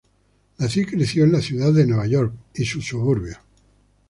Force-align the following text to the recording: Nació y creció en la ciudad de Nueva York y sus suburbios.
Nació 0.57 0.81
y 0.81 0.85
creció 0.87 1.25
en 1.25 1.31
la 1.31 1.41
ciudad 1.43 1.71
de 1.71 1.85
Nueva 1.85 2.07
York 2.07 2.33
y 2.55 2.65
sus 2.65 2.87
suburbios. 2.87 3.37